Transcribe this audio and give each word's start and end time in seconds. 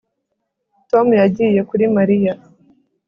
Tom 0.89 1.07
yagiye 1.21 1.61
kuri 1.69 1.83
Mariya 1.95 2.33